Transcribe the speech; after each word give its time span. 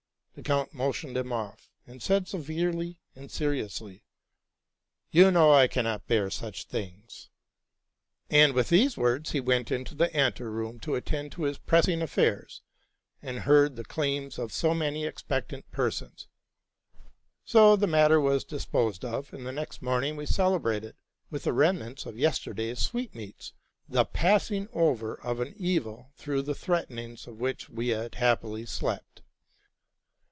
The 0.33 0.43
count 0.43 0.73
motioned 0.73 1.17
him 1.17 1.33
off, 1.33 1.69
and 1.85 2.01
said 2.01 2.25
severely 2.25 3.01
and 3.17 3.29
seriously,'' 3.29 4.05
You 5.11 5.29
know 5.29 5.51
I 5.51 5.67
cannot 5.67 6.07
bear 6.07 6.29
such 6.29 6.63
things.'? 6.63 7.29
And 8.29 8.53
with 8.53 8.69
these 8.69 8.95
words 8.95 9.31
he 9.31 9.41
went 9.41 9.71
into 9.71 9.93
the 9.93 10.11
ante 10.15 10.45
room 10.45 10.79
to 10.79 10.95
attend 10.95 11.33
to 11.33 11.43
his 11.43 11.57
pressing 11.57 12.01
affairs, 12.01 12.61
and 13.21 13.41
hear 13.43 13.67
the 13.67 13.83
claims 13.83 14.39
of 14.39 14.53
so 14.53 14.69
RELATING 14.69 14.79
TO 14.79 14.79
MY 14.79 14.85
LIFE. 14.85 14.93
87 14.93 14.93
many 15.01 15.05
expectant 15.07 15.71
persons. 15.71 16.27
So 17.43 17.75
the 17.75 17.85
matter 17.85 18.19
was 18.21 18.45
disposed 18.45 19.03
of; 19.03 19.33
and 19.33 19.45
the 19.45 19.51
next 19.51 19.81
morning 19.81 20.15
we 20.15 20.25
celebrated, 20.25 20.95
with 21.29 21.43
the 21.43 21.53
remnants 21.53 22.05
of 22.05 22.15
the 22.15 22.21
yesterday's 22.21 22.79
sweetmeats, 22.79 23.51
the 23.89 24.05
passing 24.05 24.69
over 24.71 25.13
of 25.13 25.41
an 25.41 25.53
evil 25.57 26.13
through 26.15 26.43
the 26.43 26.55
threatenings 26.55 27.27
of 27.27 27.41
which 27.41 27.69
we 27.69 27.89
had 27.89 28.15
happily 28.15 28.65
slept.. 28.65 29.23